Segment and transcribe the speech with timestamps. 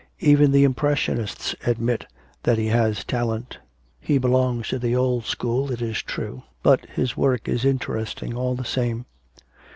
[0.21, 2.07] Even the impressionists admit
[2.41, 3.59] that he has talent.
[3.99, 8.55] He belongs to the old school, it is true, but his work is interesting all
[8.55, 9.05] the same.'